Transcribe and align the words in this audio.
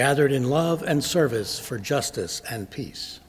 gathered 0.00 0.32
in 0.32 0.48
love 0.48 0.82
and 0.82 1.04
service 1.04 1.58
for 1.58 1.78
justice 1.78 2.40
and 2.48 2.70
peace. 2.70 3.20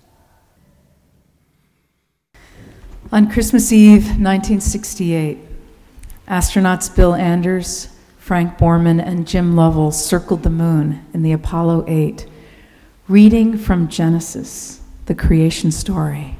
On 3.11 3.29
Christmas 3.29 3.73
Eve, 3.73 4.03
1968, 4.03 5.37
astronauts 6.29 6.95
Bill 6.95 7.13
Anders, 7.13 7.89
Frank 8.17 8.57
Borman, 8.57 9.05
and 9.05 9.27
Jim 9.27 9.53
Lovell 9.53 9.91
circled 9.91 10.43
the 10.43 10.49
moon 10.49 11.05
in 11.13 11.23
the 11.23 11.33
Apollo 11.33 11.83
8, 11.89 12.25
reading 13.09 13.57
from 13.57 13.89
Genesis, 13.89 14.79
the 15.07 15.13
creation 15.13 15.73
story, 15.73 16.37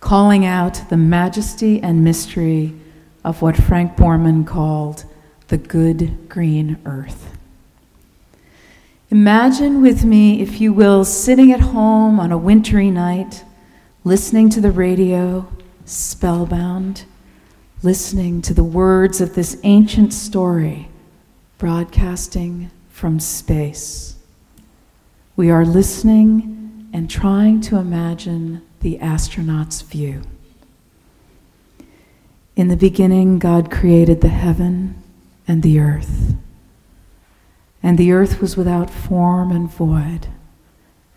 calling 0.00 0.44
out 0.44 0.82
the 0.90 0.98
majesty 0.98 1.80
and 1.82 2.04
mystery 2.04 2.78
of 3.24 3.40
what 3.40 3.56
Frank 3.56 3.96
Borman 3.96 4.46
called 4.46 5.06
the 5.48 5.56
good 5.56 6.28
green 6.28 6.76
earth. 6.84 7.39
Imagine 9.12 9.82
with 9.82 10.04
me, 10.04 10.40
if 10.40 10.60
you 10.60 10.72
will, 10.72 11.04
sitting 11.04 11.50
at 11.50 11.58
home 11.58 12.20
on 12.20 12.30
a 12.30 12.38
wintry 12.38 12.92
night, 12.92 13.42
listening 14.04 14.48
to 14.50 14.60
the 14.60 14.70
radio, 14.70 15.50
spellbound, 15.84 17.04
listening 17.82 18.40
to 18.40 18.54
the 18.54 18.62
words 18.62 19.20
of 19.20 19.34
this 19.34 19.58
ancient 19.64 20.12
story 20.12 20.88
broadcasting 21.58 22.70
from 22.88 23.18
space. 23.18 24.14
We 25.34 25.50
are 25.50 25.64
listening 25.64 26.88
and 26.92 27.10
trying 27.10 27.62
to 27.62 27.78
imagine 27.78 28.62
the 28.78 29.00
astronaut's 29.00 29.82
view. 29.82 30.22
In 32.54 32.68
the 32.68 32.76
beginning, 32.76 33.40
God 33.40 33.72
created 33.72 34.20
the 34.20 34.28
heaven 34.28 35.02
and 35.48 35.64
the 35.64 35.80
earth. 35.80 36.34
And 37.82 37.96
the 37.96 38.12
earth 38.12 38.40
was 38.40 38.56
without 38.56 38.90
form 38.90 39.50
and 39.50 39.70
void, 39.70 40.28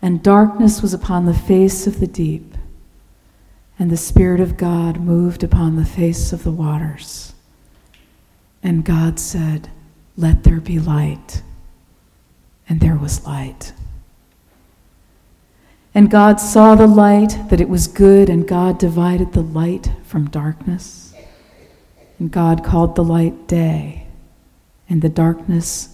and 0.00 0.22
darkness 0.22 0.80
was 0.80 0.94
upon 0.94 1.26
the 1.26 1.34
face 1.34 1.86
of 1.86 2.00
the 2.00 2.06
deep, 2.06 2.54
and 3.78 3.90
the 3.90 3.96
Spirit 3.96 4.40
of 4.40 4.56
God 4.56 5.00
moved 5.00 5.42
upon 5.42 5.76
the 5.76 5.84
face 5.84 6.32
of 6.32 6.42
the 6.42 6.52
waters. 6.52 7.34
And 8.62 8.84
God 8.84 9.20
said, 9.20 9.70
Let 10.16 10.44
there 10.44 10.60
be 10.60 10.78
light. 10.78 11.42
And 12.66 12.80
there 12.80 12.96
was 12.96 13.26
light. 13.26 13.74
And 15.94 16.10
God 16.10 16.40
saw 16.40 16.74
the 16.74 16.86
light, 16.86 17.36
that 17.50 17.60
it 17.60 17.68
was 17.68 17.86
good, 17.86 18.28
and 18.28 18.48
God 18.48 18.78
divided 18.78 19.32
the 19.32 19.42
light 19.42 19.92
from 20.02 20.30
darkness. 20.30 21.14
And 22.18 22.30
God 22.30 22.64
called 22.64 22.96
the 22.96 23.04
light 23.04 23.46
day, 23.46 24.06
and 24.88 25.02
the 25.02 25.08
darkness 25.08 25.93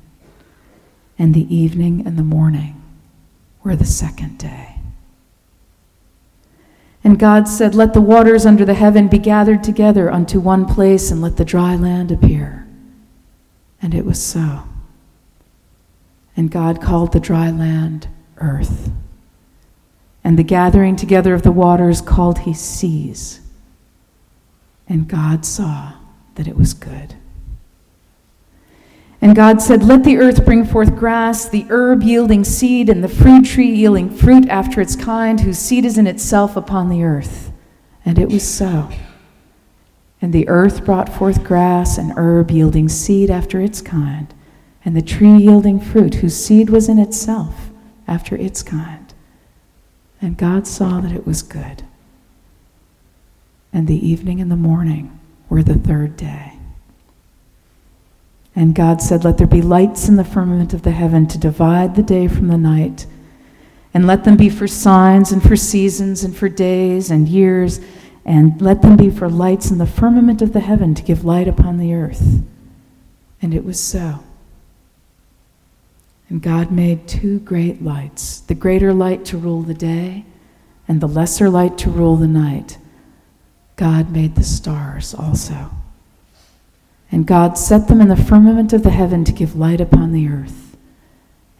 and 1.21 1.35
the 1.35 1.55
evening 1.55 2.01
and 2.07 2.17
the 2.17 2.23
morning 2.23 2.81
were 3.63 3.75
the 3.75 3.85
second 3.85 4.39
day. 4.39 4.77
And 7.03 7.19
God 7.19 7.47
said, 7.47 7.75
Let 7.75 7.93
the 7.93 8.01
waters 8.01 8.43
under 8.43 8.65
the 8.65 8.73
heaven 8.73 9.07
be 9.07 9.19
gathered 9.19 9.63
together 9.63 10.11
unto 10.11 10.39
one 10.39 10.65
place, 10.65 11.11
and 11.11 11.21
let 11.21 11.37
the 11.37 11.45
dry 11.45 11.75
land 11.75 12.11
appear. 12.11 12.67
And 13.83 13.93
it 13.93 14.03
was 14.03 14.19
so. 14.19 14.63
And 16.35 16.49
God 16.49 16.81
called 16.81 17.11
the 17.13 17.19
dry 17.19 17.51
land 17.51 18.07
earth. 18.37 18.89
And 20.23 20.39
the 20.39 20.43
gathering 20.43 20.95
together 20.95 21.35
of 21.35 21.43
the 21.43 21.51
waters 21.51 22.01
called 22.01 22.39
he 22.39 22.53
seas. 22.55 23.41
And 24.89 25.07
God 25.07 25.45
saw 25.45 25.93
that 26.33 26.47
it 26.47 26.57
was 26.57 26.73
good. 26.73 27.13
And 29.21 29.35
God 29.35 29.61
said, 29.61 29.83
Let 29.83 30.03
the 30.03 30.17
earth 30.17 30.45
bring 30.45 30.65
forth 30.65 30.95
grass, 30.95 31.47
the 31.47 31.67
herb 31.69 32.01
yielding 32.01 32.43
seed, 32.43 32.89
and 32.89 33.03
the 33.03 33.07
fruit 33.07 33.45
tree 33.45 33.71
yielding 33.71 34.09
fruit 34.09 34.49
after 34.49 34.81
its 34.81 34.95
kind, 34.95 35.39
whose 35.39 35.59
seed 35.59 35.85
is 35.85 35.99
in 35.99 36.07
itself 36.07 36.55
upon 36.55 36.89
the 36.89 37.03
earth. 37.03 37.51
And 38.03 38.17
it 38.17 38.29
was 38.29 38.47
so. 38.47 38.89
And 40.21 40.33
the 40.33 40.47
earth 40.49 40.83
brought 40.83 41.07
forth 41.07 41.43
grass 41.43 41.99
and 41.99 42.13
herb 42.17 42.49
yielding 42.49 42.89
seed 42.89 43.29
after 43.29 43.61
its 43.61 43.79
kind, 43.79 44.33
and 44.83 44.95
the 44.95 45.01
tree 45.03 45.37
yielding 45.37 45.79
fruit, 45.79 46.15
whose 46.15 46.35
seed 46.35 46.71
was 46.71 46.89
in 46.89 46.97
itself 46.97 47.69
after 48.07 48.35
its 48.35 48.63
kind. 48.63 49.13
And 50.19 50.35
God 50.35 50.65
saw 50.65 50.99
that 50.99 51.11
it 51.11 51.27
was 51.27 51.43
good. 51.43 51.83
And 53.71 53.87
the 53.87 54.07
evening 54.07 54.41
and 54.41 54.51
the 54.51 54.55
morning 54.55 55.19
were 55.47 55.63
the 55.63 55.77
third 55.77 56.17
day. 56.17 56.53
And 58.55 58.75
God 58.75 59.01
said, 59.01 59.23
Let 59.23 59.37
there 59.37 59.47
be 59.47 59.61
lights 59.61 60.09
in 60.09 60.17
the 60.17 60.25
firmament 60.25 60.73
of 60.73 60.81
the 60.81 60.91
heaven 60.91 61.27
to 61.27 61.37
divide 61.37 61.95
the 61.95 62.03
day 62.03 62.27
from 62.27 62.47
the 62.47 62.57
night, 62.57 63.05
and 63.93 64.07
let 64.07 64.23
them 64.23 64.37
be 64.37 64.49
for 64.49 64.67
signs 64.67 65.31
and 65.31 65.41
for 65.41 65.55
seasons 65.55 66.23
and 66.23 66.35
for 66.35 66.49
days 66.49 67.11
and 67.11 67.27
years, 67.27 67.79
and 68.25 68.61
let 68.61 68.81
them 68.81 68.97
be 68.97 69.09
for 69.09 69.29
lights 69.29 69.71
in 69.71 69.77
the 69.77 69.85
firmament 69.85 70.41
of 70.41 70.53
the 70.53 70.59
heaven 70.59 70.93
to 70.95 71.03
give 71.03 71.25
light 71.25 71.47
upon 71.47 71.77
the 71.77 71.93
earth. 71.93 72.43
And 73.41 73.53
it 73.53 73.65
was 73.65 73.79
so. 73.79 74.23
And 76.29 76.41
God 76.41 76.71
made 76.71 77.07
two 77.07 77.39
great 77.39 77.81
lights 77.81 78.41
the 78.41 78.55
greater 78.55 78.93
light 78.93 79.25
to 79.25 79.37
rule 79.37 79.61
the 79.61 79.73
day, 79.73 80.25
and 80.87 80.99
the 80.99 81.07
lesser 81.07 81.49
light 81.49 81.77
to 81.79 81.89
rule 81.89 82.17
the 82.17 82.27
night. 82.27 82.77
God 83.77 84.11
made 84.11 84.35
the 84.35 84.43
stars 84.43 85.13
also. 85.13 85.71
And 87.11 87.27
God 87.27 87.57
set 87.57 87.87
them 87.87 87.99
in 87.99 88.07
the 88.07 88.15
firmament 88.15 88.71
of 88.71 88.83
the 88.83 88.89
heaven 88.89 89.25
to 89.25 89.33
give 89.33 89.55
light 89.55 89.81
upon 89.81 90.13
the 90.13 90.29
earth, 90.29 90.77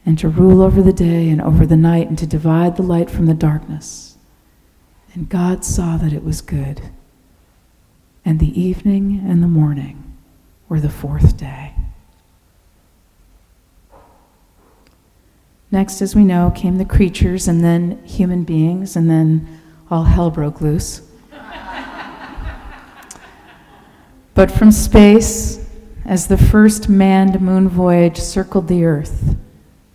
and 0.06 0.18
to 0.20 0.30
rule 0.30 0.62
over 0.62 0.82
the 0.82 0.94
day 0.94 1.30
and 1.30 1.42
over 1.42 1.66
the 1.66 1.76
night, 1.76 2.08
and 2.08 2.18
to 2.20 2.26
divide 2.26 2.78
the 2.78 2.84
light 2.84 3.10
from 3.10 3.26
the 3.26 3.34
darkness. 3.34 4.16
And 5.14 5.28
God 5.28 5.66
saw 5.66 5.98
that 5.98 6.14
it 6.14 6.24
was 6.24 6.40
good. 6.40 6.82
And 8.24 8.40
the 8.40 8.60
evening 8.60 9.22
and 9.28 9.44
the 9.44 9.48
morning 9.48 10.18
were 10.70 10.80
the 10.80 10.90
fourth 10.90 11.36
day. 11.36 11.74
Next, 15.70 16.02
as 16.02 16.16
we 16.16 16.24
know, 16.24 16.52
came 16.56 16.78
the 16.78 16.86
creatures, 16.86 17.48
and 17.48 17.64
then 17.64 18.02
human 18.06 18.46
beings, 18.46 18.96
and 18.96 19.10
then 19.10 19.60
all 19.90 20.04
hell 20.04 20.30
broke 20.30 20.62
loose. 20.62 21.02
But 24.42 24.50
from 24.50 24.72
space, 24.72 25.64
as 26.04 26.26
the 26.26 26.36
first 26.36 26.90
manned 26.90 27.40
moon 27.42 27.70
voyage 27.70 28.18
circled 28.18 28.68
the 28.68 28.86
Earth, 28.86 29.36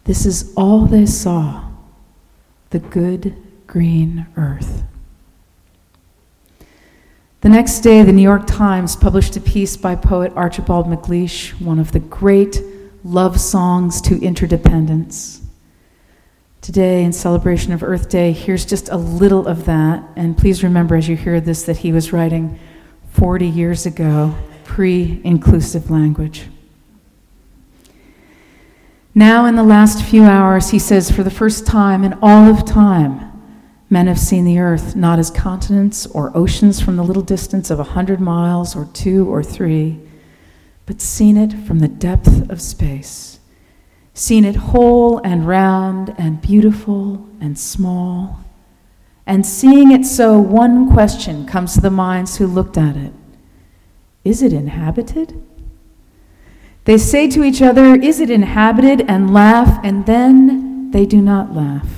this 0.04 0.24
is 0.24 0.54
all 0.56 0.86
they 0.86 1.04
saw 1.04 1.68
the 2.70 2.78
good 2.78 3.34
green 3.66 4.24
Earth. 4.36 4.84
The 7.40 7.48
next 7.48 7.80
day, 7.80 8.04
the 8.04 8.12
New 8.12 8.22
York 8.22 8.46
Times 8.46 8.94
published 8.94 9.36
a 9.36 9.40
piece 9.40 9.76
by 9.76 9.96
poet 9.96 10.32
Archibald 10.36 10.86
MacLeish, 10.86 11.60
one 11.60 11.80
of 11.80 11.90
the 11.90 11.98
great 11.98 12.62
love 13.02 13.40
songs 13.40 14.00
to 14.02 14.22
interdependence. 14.22 15.40
Today, 16.60 17.02
in 17.02 17.12
celebration 17.12 17.72
of 17.72 17.82
Earth 17.82 18.08
Day, 18.08 18.30
here's 18.30 18.64
just 18.64 18.90
a 18.90 18.96
little 18.96 19.48
of 19.48 19.64
that. 19.64 20.04
And 20.14 20.38
please 20.38 20.62
remember 20.62 20.94
as 20.94 21.08
you 21.08 21.16
hear 21.16 21.40
this 21.40 21.64
that 21.64 21.78
he 21.78 21.90
was 21.90 22.12
writing 22.12 22.60
40 23.16 23.46
years 23.46 23.86
ago, 23.86 24.34
pre 24.64 25.22
inclusive 25.24 25.90
language. 25.90 26.48
Now, 29.14 29.46
in 29.46 29.56
the 29.56 29.62
last 29.62 30.04
few 30.04 30.24
hours, 30.24 30.68
he 30.68 30.78
says, 30.78 31.10
for 31.10 31.22
the 31.22 31.30
first 31.30 31.66
time 31.66 32.04
in 32.04 32.18
all 32.20 32.50
of 32.50 32.66
time, 32.66 33.32
men 33.88 34.06
have 34.06 34.18
seen 34.18 34.44
the 34.44 34.58
earth 34.58 34.94
not 34.94 35.18
as 35.18 35.30
continents 35.30 36.04
or 36.08 36.36
oceans 36.36 36.82
from 36.82 36.96
the 36.96 37.02
little 37.02 37.22
distance 37.22 37.70
of 37.70 37.80
a 37.80 37.84
hundred 37.84 38.20
miles 38.20 38.76
or 38.76 38.84
two 38.92 39.26
or 39.32 39.42
three, 39.42 39.98
but 40.84 41.00
seen 41.00 41.38
it 41.38 41.54
from 41.66 41.78
the 41.78 41.88
depth 41.88 42.50
of 42.50 42.60
space, 42.60 43.40
seen 44.12 44.44
it 44.44 44.56
whole 44.56 45.18
and 45.24 45.48
round 45.48 46.14
and 46.18 46.42
beautiful 46.42 47.26
and 47.40 47.58
small. 47.58 48.44
And 49.26 49.44
seeing 49.44 49.90
it 49.90 50.06
so, 50.06 50.38
one 50.38 50.92
question 50.92 51.46
comes 51.46 51.74
to 51.74 51.80
the 51.80 51.90
minds 51.90 52.36
who 52.36 52.46
looked 52.46 52.78
at 52.78 52.96
it 52.96 53.12
Is 54.24 54.42
it 54.42 54.52
inhabited? 54.52 55.42
They 56.84 56.98
say 56.98 57.28
to 57.30 57.42
each 57.42 57.60
other, 57.60 57.96
Is 57.96 58.20
it 58.20 58.30
inhabited? 58.30 59.02
and 59.08 59.34
laugh, 59.34 59.80
and 59.82 60.06
then 60.06 60.92
they 60.92 61.04
do 61.04 61.20
not 61.20 61.52
laugh. 61.52 61.88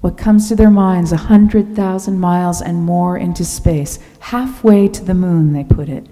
What 0.00 0.16
comes 0.16 0.48
to 0.48 0.56
their 0.56 0.70
minds, 0.70 1.12
a 1.12 1.16
hundred 1.16 1.76
thousand 1.76 2.18
miles 2.20 2.62
and 2.62 2.82
more 2.82 3.18
into 3.18 3.44
space, 3.44 3.98
halfway 4.20 4.88
to 4.88 5.04
the 5.04 5.14
moon, 5.14 5.52
they 5.52 5.64
put 5.64 5.88
it. 5.88 6.06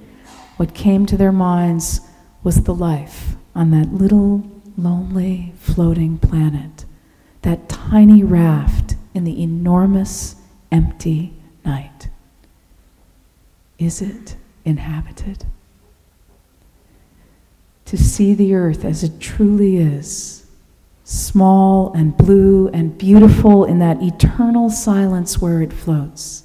What 0.59 0.75
came 0.75 1.07
to 1.07 1.17
their 1.17 1.33
minds 1.33 2.01
was 2.43 2.65
the 2.65 2.75
life 2.75 3.37
on 3.55 3.71
that 3.71 3.95
little, 3.95 4.45
lonely, 4.77 5.55
floating 5.59 6.19
planet, 6.19 6.85
that 7.43 7.69
tiny 7.69 8.23
raft 8.23 8.97
in 9.17 9.25
the 9.25 9.43
enormous, 9.43 10.37
empty 10.71 11.33
night. 11.65 12.09
Is 13.79 14.01
it 14.01 14.37
inhabited? 14.65 15.47
to 17.87 17.97
see 17.97 18.35
the 18.35 18.55
earth 18.55 18.85
as 18.85 19.03
it 19.03 19.21
truly 19.21 19.79
is 19.79 20.47
small 21.05 21.93
and 21.95 22.17
blue 22.17 22.69
and 22.69 22.99
beautiful 22.99 23.65
in 23.65 23.79
that 23.79 24.03
eternal 24.03 24.69
silence 24.69 25.41
where 25.41 25.63
it 25.63 25.73
floats 25.73 26.43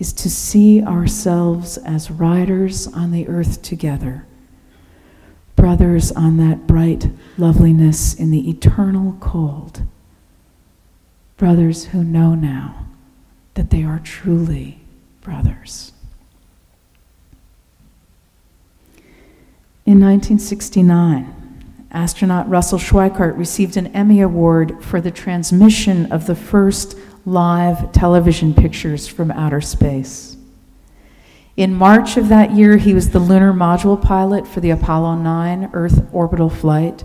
is 0.00 0.12
to 0.12 0.28
see 0.28 0.82
ourselves 0.82 1.78
as 1.78 2.10
riders 2.10 2.88
on 2.88 3.12
the 3.12 3.26
earth 3.28 3.62
together, 3.62 4.26
brothers 5.54 6.10
on 6.12 6.36
that 6.36 6.66
bright 6.66 7.08
loveliness 7.38 8.12
in 8.12 8.30
the 8.32 8.50
eternal 8.50 9.16
cold, 9.20 9.82
brothers 11.36 11.86
who 11.86 12.02
know 12.02 12.34
now 12.34 12.86
that 13.54 13.70
they 13.70 13.84
are 13.84 14.00
truly 14.02 14.80
brothers. 15.20 15.92
In 19.84 20.00
1969, 20.00 21.86
astronaut 21.92 22.48
Russell 22.48 22.78
Schweickart 22.78 23.36
received 23.36 23.76
an 23.76 23.88
Emmy 23.88 24.20
Award 24.20 24.82
for 24.82 25.00
the 25.00 25.10
transmission 25.10 26.10
of 26.10 26.26
the 26.26 26.34
first 26.34 26.96
live 27.24 27.92
television 27.92 28.54
pictures 28.54 29.06
from 29.06 29.30
outer 29.30 29.60
space. 29.60 30.36
In 31.56 31.74
March 31.74 32.16
of 32.16 32.28
that 32.28 32.52
year, 32.52 32.76
he 32.76 32.94
was 32.94 33.10
the 33.10 33.18
lunar 33.18 33.52
module 33.52 34.00
pilot 34.00 34.46
for 34.46 34.60
the 34.60 34.70
Apollo 34.70 35.16
9 35.16 35.70
Earth 35.72 36.06
orbital 36.12 36.50
flight, 36.50 37.04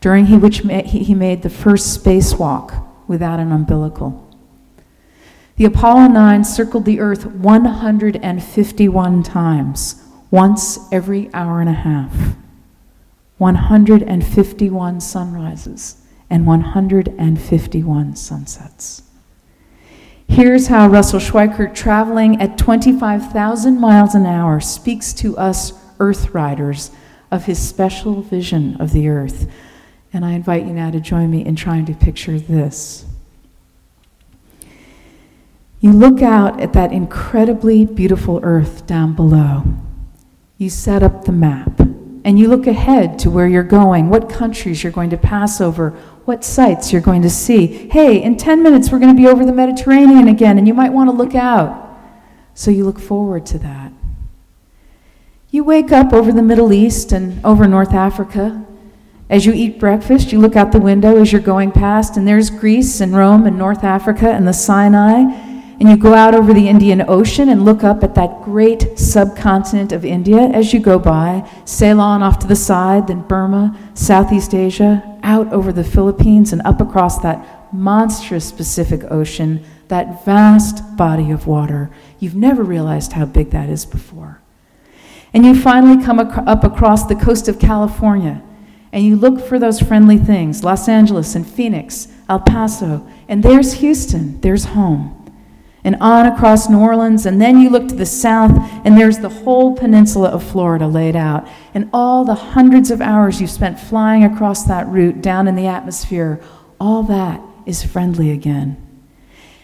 during 0.00 0.40
which 0.40 0.58
he 0.58 1.14
made 1.14 1.42
the 1.42 1.50
first 1.50 2.02
spacewalk 2.04 2.87
without 3.08 3.40
an 3.40 3.50
umbilical. 3.50 4.24
The 5.56 5.64
Apollo 5.64 6.08
9 6.08 6.44
circled 6.44 6.84
the 6.84 7.00
Earth 7.00 7.26
151 7.26 9.22
times, 9.24 10.04
once 10.30 10.78
every 10.92 11.28
hour 11.34 11.60
and 11.60 11.68
a 11.68 11.72
half. 11.72 12.36
151 13.38 15.00
sunrises 15.00 16.02
and 16.30 16.46
151 16.46 18.14
sunsets. 18.16 19.02
Here's 20.28 20.66
how 20.66 20.88
Russell 20.88 21.20
Schweickart, 21.20 21.74
traveling 21.74 22.40
at 22.40 22.58
25,000 22.58 23.80
miles 23.80 24.14
an 24.14 24.26
hour, 24.26 24.60
speaks 24.60 25.12
to 25.14 25.36
us 25.38 25.72
Earth 25.98 26.34
riders 26.34 26.90
of 27.30 27.46
his 27.46 27.58
special 27.58 28.22
vision 28.22 28.76
of 28.80 28.92
the 28.92 29.08
Earth. 29.08 29.50
And 30.12 30.24
I 30.24 30.32
invite 30.32 30.66
you 30.66 30.72
now 30.72 30.90
to 30.90 31.00
join 31.00 31.30
me 31.30 31.44
in 31.44 31.56
trying 31.56 31.86
to 31.86 31.94
picture 31.94 32.38
this. 32.38 33.04
You 35.80 35.92
look 35.92 36.22
out 36.22 36.60
at 36.60 36.72
that 36.72 36.92
incredibly 36.92 37.84
beautiful 37.84 38.40
Earth 38.42 38.86
down 38.86 39.14
below 39.14 39.62
you 40.58 40.68
set 40.68 41.04
up 41.04 41.24
the 41.24 41.32
map 41.32 41.80
and 42.24 42.38
you 42.38 42.48
look 42.48 42.66
ahead 42.66 43.18
to 43.20 43.30
where 43.30 43.46
you're 43.46 43.62
going, 43.62 44.10
what 44.10 44.28
countries 44.28 44.82
you're 44.82 44.92
going 44.92 45.10
to 45.10 45.16
pass 45.16 45.60
over, 45.60 45.90
what 46.24 46.44
sights 46.44 46.92
you're 46.92 47.00
going 47.00 47.22
to 47.22 47.30
see. 47.30 47.88
Hey, 47.88 48.20
in 48.20 48.36
10 48.36 48.62
minutes 48.62 48.90
we're 48.90 48.98
going 48.98 49.16
to 49.16 49.22
be 49.22 49.28
over 49.28 49.46
the 49.46 49.52
Mediterranean 49.52 50.26
again, 50.26 50.58
and 50.58 50.66
you 50.66 50.74
might 50.74 50.92
want 50.92 51.08
to 51.08 51.16
look 51.16 51.34
out. 51.34 51.96
So 52.54 52.72
you 52.72 52.84
look 52.84 52.98
forward 52.98 53.46
to 53.46 53.58
that. 53.60 53.92
You 55.50 55.62
wake 55.62 55.92
up 55.92 56.12
over 56.12 56.32
the 56.32 56.42
Middle 56.42 56.72
East 56.72 57.12
and 57.12 57.42
over 57.44 57.66
North 57.66 57.94
Africa. 57.94 58.66
As 59.30 59.44
you 59.44 59.52
eat 59.52 59.78
breakfast, 59.78 60.32
you 60.32 60.38
look 60.38 60.56
out 60.56 60.72
the 60.72 60.80
window 60.80 61.20
as 61.20 61.32
you're 61.32 61.40
going 61.40 61.70
past, 61.70 62.16
and 62.16 62.26
there's 62.26 62.50
Greece 62.50 63.00
and 63.00 63.14
Rome 63.14 63.46
and 63.46 63.58
North 63.58 63.84
Africa 63.84 64.30
and 64.30 64.48
the 64.48 64.54
Sinai 64.54 65.48
and 65.80 65.88
you 65.88 65.96
go 65.96 66.14
out 66.14 66.34
over 66.34 66.52
the 66.52 66.68
Indian 66.68 67.04
Ocean 67.08 67.48
and 67.48 67.64
look 67.64 67.84
up 67.84 68.02
at 68.02 68.16
that 68.16 68.42
great 68.42 68.98
subcontinent 68.98 69.92
of 69.92 70.04
India 70.04 70.40
as 70.40 70.72
you 70.72 70.80
go 70.80 70.98
by, 70.98 71.48
Ceylon 71.64 72.20
off 72.20 72.40
to 72.40 72.48
the 72.48 72.56
side, 72.56 73.06
then 73.06 73.22
Burma, 73.22 73.78
Southeast 73.94 74.54
Asia, 74.54 75.18
out 75.22 75.52
over 75.52 75.72
the 75.72 75.84
Philippines, 75.84 76.52
and 76.52 76.62
up 76.62 76.80
across 76.80 77.20
that 77.20 77.72
monstrous 77.72 78.50
Pacific 78.50 79.02
Ocean, 79.08 79.64
that 79.86 80.24
vast 80.24 80.96
body 80.96 81.30
of 81.30 81.46
water. 81.46 81.90
You've 82.18 82.34
never 82.34 82.64
realized 82.64 83.12
how 83.12 83.26
big 83.26 83.50
that 83.50 83.68
is 83.68 83.86
before. 83.86 84.40
And 85.32 85.46
you 85.46 85.54
finally 85.54 86.04
come 86.04 86.18
ac- 86.18 86.42
up 86.44 86.64
across 86.64 87.06
the 87.06 87.14
coast 87.14 87.46
of 87.46 87.60
California, 87.60 88.42
and 88.92 89.04
you 89.04 89.16
look 89.16 89.40
for 89.40 89.58
those 89.58 89.80
friendly 89.80 90.18
things 90.18 90.64
Los 90.64 90.88
Angeles 90.88 91.34
and 91.34 91.46
Phoenix, 91.46 92.08
El 92.28 92.40
Paso, 92.40 93.06
and 93.28 93.42
there's 93.42 93.74
Houston, 93.74 94.40
there's 94.40 94.66
home 94.66 95.18
and 95.84 95.96
on 96.00 96.26
across 96.26 96.68
New 96.68 96.78
Orleans, 96.78 97.24
and 97.24 97.40
then 97.40 97.60
you 97.60 97.70
look 97.70 97.88
to 97.88 97.94
the 97.94 98.04
south, 98.04 98.50
and 98.84 98.98
there's 98.98 99.20
the 99.20 99.28
whole 99.28 99.74
peninsula 99.74 100.28
of 100.28 100.42
Florida 100.42 100.86
laid 100.86 101.16
out, 101.16 101.48
and 101.72 101.88
all 101.92 102.24
the 102.24 102.34
hundreds 102.34 102.90
of 102.90 103.00
hours 103.00 103.40
you've 103.40 103.50
spent 103.50 103.78
flying 103.78 104.24
across 104.24 104.64
that 104.64 104.86
route 104.88 105.22
down 105.22 105.48
in 105.48 105.54
the 105.54 105.66
atmosphere, 105.66 106.40
all 106.80 107.02
that 107.04 107.40
is 107.64 107.82
friendly 107.82 108.30
again. 108.30 108.76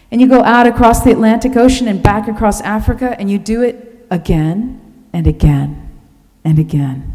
And 0.09 0.21
you 0.21 0.27
go 0.27 0.41
out 0.43 0.65
across 0.65 1.03
the 1.03 1.11
Atlantic 1.11 1.55
Ocean 1.57 1.87
and 1.87 2.01
back 2.01 2.27
across 2.27 2.61
Africa, 2.61 3.15
and 3.19 3.29
you 3.29 3.37
do 3.37 3.61
it 3.61 4.07
again 4.09 5.07
and 5.11 5.27
again 5.27 5.89
and 6.43 6.57
again. 6.57 7.14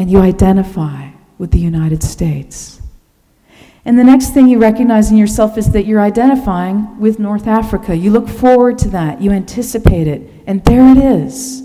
And 0.00 0.10
you 0.10 0.22
identify 0.22 1.10
with 1.36 1.50
the 1.50 1.58
United 1.58 2.02
States. 2.02 2.80
And 3.84 3.98
the 3.98 4.02
next 4.02 4.30
thing 4.30 4.48
you 4.48 4.58
recognize 4.58 5.10
in 5.10 5.18
yourself 5.18 5.58
is 5.58 5.72
that 5.72 5.84
you're 5.84 6.00
identifying 6.00 6.98
with 6.98 7.18
North 7.18 7.46
Africa. 7.46 7.94
You 7.94 8.10
look 8.10 8.26
forward 8.26 8.78
to 8.78 8.88
that, 8.88 9.20
you 9.20 9.30
anticipate 9.30 10.08
it, 10.08 10.22
and 10.46 10.64
there 10.64 10.90
it 10.90 10.96
is. 10.96 11.60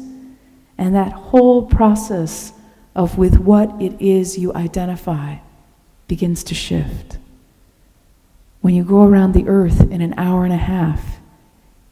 And 0.78 0.94
that 0.96 1.14
whole 1.14 1.66
process 1.66 2.52
of 2.94 3.18
with 3.18 3.38
what 3.38 3.82
it 3.82 4.02
is 4.02 4.38
you 4.38 4.54
identify 4.54 5.38
begins 6.10 6.44
to 6.44 6.54
shift. 6.54 7.18
When 8.60 8.76
you 8.76 8.84
go 8.84 9.04
around 9.04 9.32
the 9.32 9.48
earth 9.48 9.80
in 9.80 10.02
an 10.02 10.14
hour 10.18 10.44
and 10.44 10.54
a 10.54 10.58
half, 10.58 11.20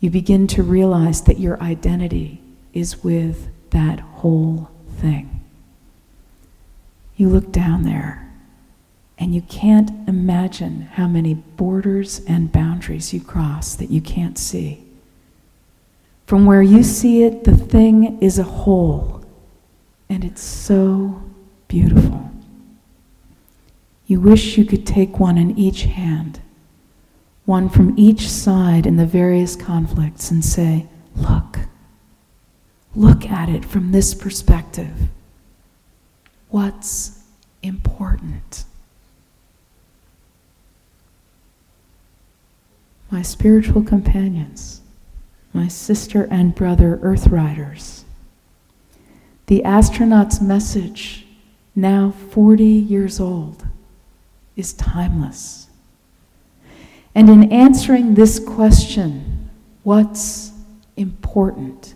you 0.01 0.09
begin 0.09 0.47
to 0.47 0.61
realize 0.61 1.21
that 1.21 1.39
your 1.39 1.57
identity 1.63 2.41
is 2.73 3.01
with 3.01 3.47
that 3.69 4.01
whole 4.01 4.69
thing. 4.97 5.42
You 7.15 7.29
look 7.29 7.51
down 7.51 7.83
there 7.83 8.23
and 9.17 9.33
you 9.33 9.41
can't 9.41 9.91
imagine 10.07 10.81
how 10.93 11.07
many 11.07 11.35
borders 11.35 12.21
and 12.27 12.51
boundaries 12.51 13.13
you 13.13 13.21
cross 13.21 13.75
that 13.75 13.91
you 13.91 14.01
can't 14.01 14.37
see. 14.37 14.83
From 16.25 16.45
where 16.45 16.61
you 16.63 16.83
see 16.83 17.23
it, 17.23 17.43
the 17.43 17.55
thing 17.55 18.19
is 18.21 18.39
a 18.39 18.43
whole, 18.43 19.23
and 20.09 20.25
it's 20.25 20.41
so 20.41 21.21
beautiful. 21.67 22.31
You 24.07 24.19
wish 24.19 24.57
you 24.57 24.65
could 24.65 24.85
take 24.85 25.19
one 25.19 25.37
in 25.37 25.57
each 25.57 25.83
hand, 25.83 26.41
one 27.45 27.69
from 27.69 27.97
each 27.97 28.29
side 28.29 28.85
in 28.85 28.97
the 28.97 29.05
various 29.05 29.55
conflicts, 29.55 30.31
and 30.31 30.43
say, 30.43 30.87
Look, 31.15 31.59
look 32.95 33.25
at 33.27 33.49
it 33.49 33.63
from 33.63 33.91
this 33.91 34.13
perspective. 34.13 35.09
What's 36.53 37.23
important? 37.63 38.65
my 43.13 43.21
spiritual 43.21 43.83
companions, 43.83 44.81
my 45.53 45.67
sister 45.67 46.27
and 46.31 46.55
brother 46.55 46.99
Earth 47.03 47.27
Riders. 47.27 48.05
The 49.45 49.63
astronaut's 49.63 50.41
message 50.41 51.27
now 51.75 52.11
40 52.31 52.63
years 52.63 53.19
old, 53.19 53.67
is 54.55 54.73
timeless. 54.73 55.67
And 57.15 57.29
in 57.29 57.51
answering 57.51 58.15
this 58.15 58.39
question, 58.39 59.49
what's 59.83 60.51
important, 60.97 61.93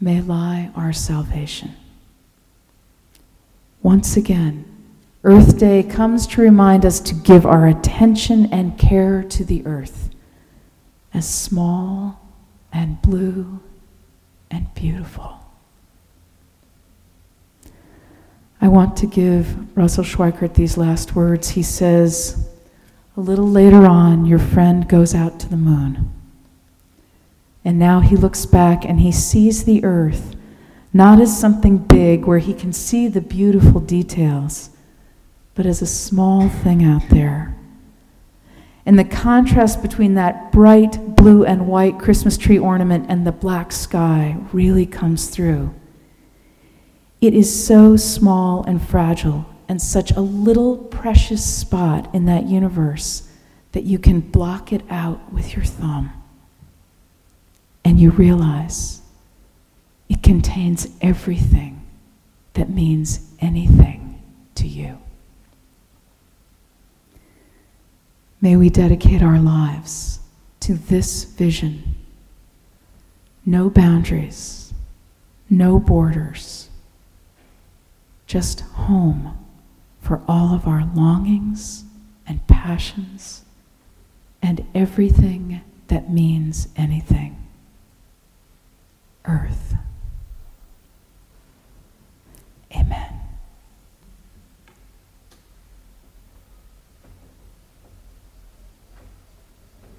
may 0.00 0.20
lie 0.20 0.70
our 0.74 0.92
salvation. 0.92 1.74
Once 3.86 4.16
again, 4.16 4.64
Earth 5.22 5.58
Day 5.58 5.80
comes 5.80 6.26
to 6.26 6.40
remind 6.40 6.84
us 6.84 6.98
to 6.98 7.14
give 7.14 7.46
our 7.46 7.68
attention 7.68 8.52
and 8.52 8.76
care 8.76 9.22
to 9.22 9.44
the 9.44 9.64
earth 9.64 10.10
as 11.14 11.32
small 11.32 12.20
and 12.72 13.00
blue 13.00 13.60
and 14.50 14.74
beautiful. 14.74 15.38
I 18.60 18.66
want 18.66 18.96
to 18.96 19.06
give 19.06 19.76
Russell 19.78 20.02
Schweickart 20.02 20.54
these 20.54 20.76
last 20.76 21.14
words. 21.14 21.50
He 21.50 21.62
says, 21.62 22.50
A 23.16 23.20
little 23.20 23.48
later 23.48 23.86
on, 23.86 24.26
your 24.26 24.40
friend 24.40 24.88
goes 24.88 25.14
out 25.14 25.38
to 25.38 25.48
the 25.48 25.56
moon. 25.56 26.10
And 27.64 27.78
now 27.78 28.00
he 28.00 28.16
looks 28.16 28.46
back 28.46 28.84
and 28.84 28.98
he 28.98 29.12
sees 29.12 29.62
the 29.62 29.84
earth 29.84 30.34
not 30.96 31.20
as 31.20 31.38
something 31.38 31.78
big 31.78 32.24
where 32.24 32.38
he 32.38 32.54
can 32.54 32.72
see 32.72 33.08
the 33.08 33.20
beautiful 33.20 33.80
details, 33.80 34.70
but 35.54 35.66
as 35.66 35.82
a 35.82 35.86
small 35.86 36.48
thing 36.48 36.84
out 36.84 37.08
there. 37.10 37.56
And 38.84 38.98
the 38.98 39.04
contrast 39.04 39.82
between 39.82 40.14
that 40.14 40.52
bright 40.52 41.16
blue 41.16 41.44
and 41.44 41.66
white 41.66 41.98
Christmas 41.98 42.38
tree 42.38 42.58
ornament 42.58 43.06
and 43.08 43.26
the 43.26 43.32
black 43.32 43.72
sky 43.72 44.36
really 44.52 44.86
comes 44.86 45.28
through. 45.28 45.74
It 47.20 47.34
is 47.34 47.66
so 47.66 47.96
small 47.96 48.62
and 48.64 48.80
fragile 48.80 49.46
and 49.68 49.82
such 49.82 50.12
a 50.12 50.20
little 50.20 50.76
precious 50.76 51.44
spot 51.44 52.14
in 52.14 52.26
that 52.26 52.46
universe 52.46 53.28
that 53.72 53.84
you 53.84 53.98
can 53.98 54.20
block 54.20 54.72
it 54.72 54.82
out 54.88 55.32
with 55.32 55.56
your 55.56 55.64
thumb. 55.64 56.12
And 57.84 57.98
you 57.98 58.10
realize 58.10 59.02
it 60.08 60.22
contains 60.22 60.88
everything 61.00 61.86
that 62.54 62.70
means 62.70 63.32
anything 63.40 64.22
to 64.54 64.66
you. 64.66 64.98
May 68.40 68.56
we 68.56 68.70
dedicate 68.70 69.22
our 69.22 69.38
lives 69.38 70.20
to 70.60 70.74
this 70.74 71.24
vision 71.24 71.94
no 73.48 73.70
boundaries, 73.70 74.74
no 75.48 75.78
borders, 75.78 76.68
just 78.26 78.60
home 78.60 79.38
for 80.00 80.20
all 80.26 80.52
of 80.52 80.66
our 80.66 80.84
longings 80.94 81.84
and 82.26 82.44
passions 82.48 83.44
and 84.42 84.66
everything 84.74 85.60
that 85.88 86.12
means 86.12 86.68
anything. 86.76 87.36
Earth. 89.24 89.74